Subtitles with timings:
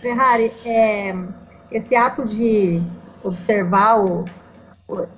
[0.00, 1.14] Ferrari, é,
[1.70, 2.82] esse ato de
[3.22, 4.24] observar o,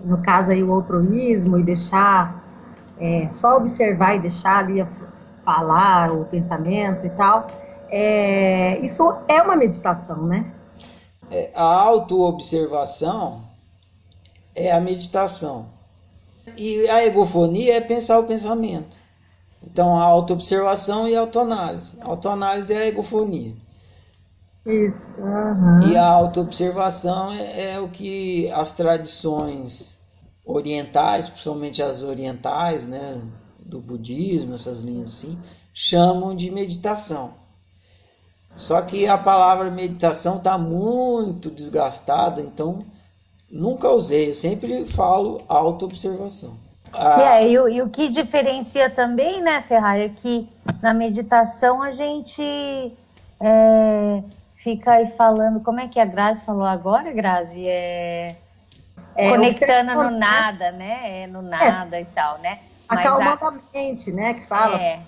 [0.04, 2.44] no caso aí o altruísmo e deixar
[2.98, 4.84] é, só observar e deixar ali
[5.44, 7.46] falar o pensamento e tal,
[7.88, 10.52] é, isso é uma meditação, né?
[11.30, 13.42] É, a autoobservação
[14.54, 15.66] é a meditação.
[16.56, 18.96] E a egofonia é pensar o pensamento.
[19.62, 21.98] Então, a autoobservação e a autoanálise.
[22.00, 23.54] A autoanálise é a egofonia.
[24.68, 24.98] Isso.
[25.16, 25.88] Uhum.
[25.88, 29.98] E a autoobservação é, é o que as tradições
[30.44, 33.20] orientais, principalmente as orientais, né,
[33.58, 35.38] do budismo, essas linhas assim,
[35.72, 37.34] chamam de meditação.
[38.54, 42.80] Só que a palavra meditação está muito desgastada, então
[43.50, 44.30] nunca usei.
[44.30, 46.56] Eu sempre falo autoobservação.
[46.92, 50.48] Ah, é, e, o, e o que diferencia também, né, Ferrari, é que
[50.82, 52.42] na meditação a gente
[53.40, 54.22] é,
[54.62, 57.66] fica aí falando, como é que a Grazi falou agora, Grazi?
[57.66, 58.36] É,
[59.16, 60.18] é conectando no né?
[60.18, 61.22] nada, né?
[61.22, 62.02] É, no nada é.
[62.02, 62.58] e tal, né?
[62.88, 64.34] Acalmando a, a mente, né?
[64.34, 64.80] Que fala.
[64.80, 65.00] É,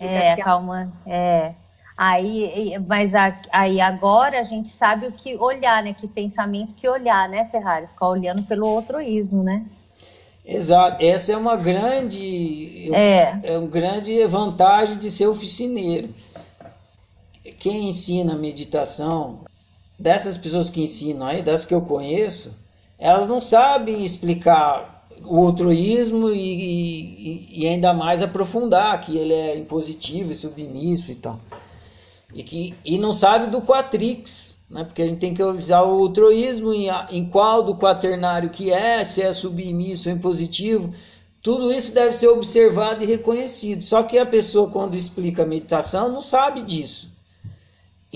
[0.00, 0.92] é acalmando.
[1.06, 1.52] É.
[1.96, 3.12] Aí, mas
[3.50, 5.92] aí agora a gente sabe o que olhar, né?
[5.92, 7.88] Que pensamento que olhar, né, Ferrari?
[7.88, 9.64] Ficar olhando pelo outroísmo, né?
[10.44, 11.04] Exato.
[11.04, 13.38] Essa é uma grande, é.
[13.42, 16.14] é uma grande vantagem de ser oficineiro.
[17.52, 19.40] Quem ensina meditação,
[19.98, 22.54] dessas pessoas que ensinam aí, das que eu conheço,
[22.98, 29.56] elas não sabem explicar o outroísmo e, e, e ainda mais aprofundar que ele é
[29.56, 31.40] impositivo e submisso e tal
[32.34, 34.84] e que e não sabe do quatrix, né?
[34.84, 39.04] Porque a gente tem que usar o ultroísmo em, em qual do quaternário que é,
[39.04, 40.92] se é submisso ou impositivo.
[41.42, 43.82] Tudo isso deve ser observado e reconhecido.
[43.82, 47.10] Só que a pessoa, quando explica a meditação, não sabe disso.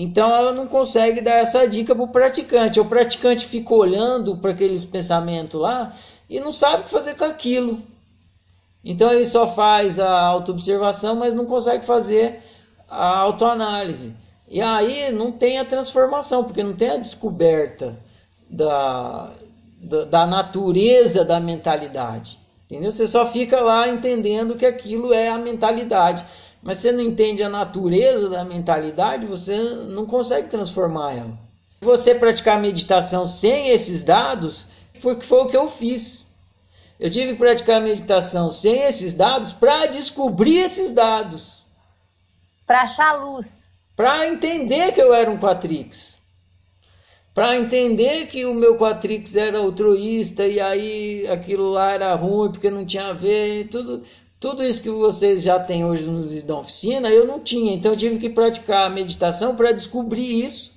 [0.03, 2.77] Então ela não consegue dar essa dica para o praticante.
[2.77, 5.95] O praticante fica olhando para aqueles pensamentos lá
[6.29, 7.81] e não sabe o que fazer com aquilo.
[8.83, 12.43] Então ele só faz a autoobservação, mas não consegue fazer
[12.89, 14.13] a autoanálise.
[14.49, 17.95] E aí não tem a transformação, porque não tem a descoberta
[18.49, 19.31] da,
[19.81, 22.37] da, da, natureza da mentalidade.
[22.65, 22.91] Entendeu?
[22.91, 26.25] Você só fica lá entendendo que aquilo é a mentalidade.
[26.63, 31.37] Mas você não entende a natureza da mentalidade, você não consegue transformar ela.
[31.81, 34.67] Se você praticar meditação sem esses dados,
[35.01, 36.31] porque foi o que eu fiz.
[36.97, 41.65] Eu tive que praticar meditação sem esses dados para descobrir esses dados.
[42.65, 43.45] Para achar luz.
[43.93, 46.13] Para entender que eu era um Quatrix.
[47.33, 52.71] Para entender que o meu Quatrix era altruísta e aí aquilo lá era ruim porque
[52.71, 53.67] não tinha a ver.
[53.67, 54.03] Tudo,
[54.43, 57.73] tudo isso que vocês já têm hoje no da oficina, eu não tinha.
[57.73, 60.73] Então eu tive que praticar a meditação para descobrir isso.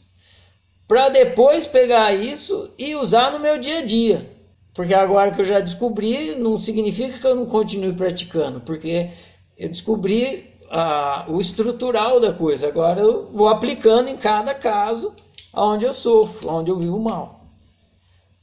[0.86, 4.30] Para depois pegar isso e usar no meu dia a dia.
[4.72, 9.10] Porque agora que eu já descobri, não significa que eu não continue praticando, porque
[9.58, 12.68] eu descobri a, o estrutural da coisa.
[12.68, 15.12] Agora eu vou aplicando em cada caso
[15.52, 17.40] onde eu sofro, onde eu vivo mal.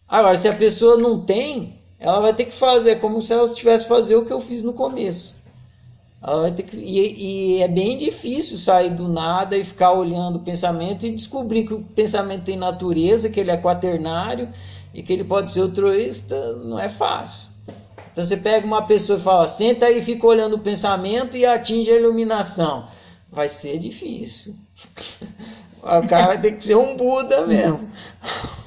[0.06, 3.88] Agora, se a pessoa não tem, ela vai ter que fazer como se ela tivesse
[3.88, 5.38] fazer o que eu fiz no começo.
[6.22, 10.36] Ela vai ter que, e, e é bem difícil sair do nada e ficar olhando
[10.36, 14.50] o pensamento e descobrir que o pensamento tem natureza, que ele é quaternário
[14.94, 17.50] e que ele pode ser altruísta, não é fácil.
[18.12, 21.46] Então você pega uma pessoa e fala, senta aí e fica olhando o pensamento e
[21.46, 22.86] atinge a iluminação.
[23.32, 24.54] Vai ser difícil.
[25.86, 27.90] O cara vai ter que ser um Buda mesmo.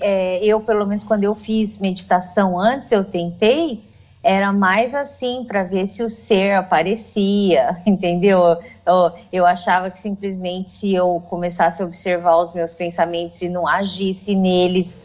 [0.00, 3.82] É, eu, pelo menos, quando eu fiz meditação antes, eu tentei,
[4.22, 8.58] era mais assim, para ver se o ser aparecia, entendeu?
[8.84, 13.66] Eu, eu achava que simplesmente se eu começasse a observar os meus pensamentos e não
[13.66, 14.96] agisse neles,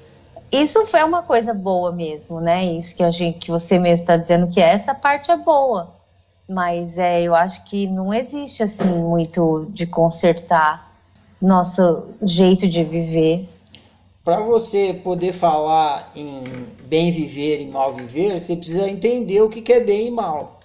[0.52, 2.66] isso foi uma coisa boa mesmo, né?
[2.66, 5.96] Isso que a gente, que você mesmo está dizendo que essa parte é boa,
[6.48, 10.92] mas é, eu acho que não existe assim muito de consertar
[11.42, 13.50] nosso jeito de viver.
[14.24, 16.44] Para você poder falar em
[16.86, 20.60] bem viver e mal viver, você precisa entender o que é bem e mal.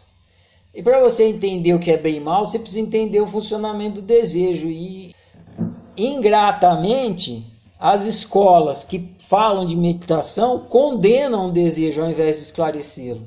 [0.74, 4.02] E para você entender o que é bem e mal, você precisa entender o funcionamento
[4.02, 4.68] do desejo.
[4.68, 5.14] E
[5.96, 7.46] ingratamente,
[7.80, 13.26] as escolas que falam de meditação condenam o desejo ao invés de esclarecê-lo.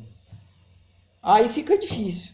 [1.24, 2.34] Aí fica difícil.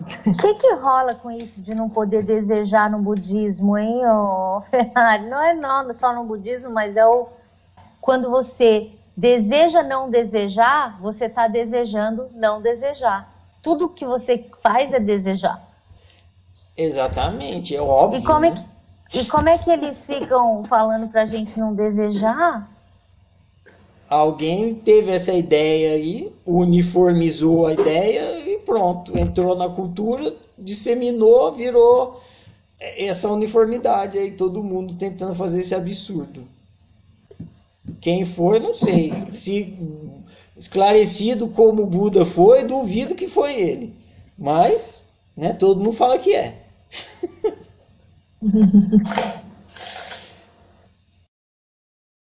[0.00, 0.04] O
[0.36, 5.26] que, que rola com isso de não poder desejar no budismo, hein, oh, Ferrari?
[5.26, 7.28] Não é não, só no budismo, mas é o
[8.00, 13.30] quando você deseja não desejar, você está desejando não desejar.
[13.60, 15.60] Tudo que você faz é desejar.
[16.76, 18.20] Exatamente, é óbvio.
[18.20, 18.64] E como, é né?
[19.08, 22.70] que, E como é que eles ficam falando pra gente não desejar?
[24.08, 28.37] Alguém teve essa ideia aí, uniformizou a ideia
[28.68, 32.20] pronto, entrou na cultura, disseminou, virou
[32.78, 36.46] essa uniformidade aí, todo mundo tentando fazer esse absurdo.
[37.98, 39.24] Quem foi, não sei.
[39.30, 39.74] Se
[40.54, 43.96] esclarecido como o Buda foi, duvido que foi ele.
[44.36, 45.02] Mas,
[45.34, 46.62] né, todo mundo fala que é.